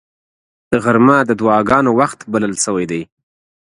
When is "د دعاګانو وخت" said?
1.29-2.19